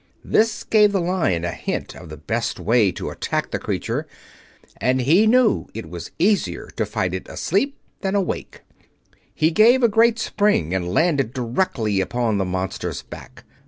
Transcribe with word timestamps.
This 0.25 0.63
gave 0.63 0.93
the 0.93 0.99
Lion 0.99 1.45
a 1.45 1.51
hint 1.51 1.95
of 1.95 2.09
the 2.09 2.17
best 2.17 2.59
way 2.59 2.91
to 2.91 3.11
attack 3.11 3.51
the 3.51 3.59
creature, 3.59 4.07
and 4.77 4.99
as 4.99 5.05
he 5.05 5.27
knew 5.27 5.67
it 5.75 5.91
was 5.91 6.09
easier 6.17 6.71
to 6.75 6.87
fight 6.87 7.13
it 7.13 7.27
asleep 7.29 7.77
than 7.99 8.15
awake, 8.15 8.61
he 9.31 9.51
gave 9.51 9.83
a 9.83 9.87
great 9.87 10.17
spring 10.17 10.73
and 10.73 10.91
landed 10.91 11.33
directly 11.35 12.01
upon 12.01 12.39
the 12.39 12.45
monster's 12.45 13.03
back. 13.03 13.43